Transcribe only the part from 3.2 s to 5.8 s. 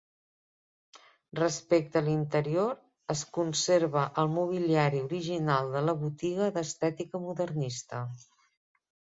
conserva el mobiliari original